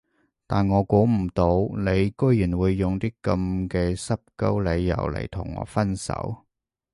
[0.47, 6.43] 但我估唔到你居然會用啲噉嘅濕鳩理由嚟同我分手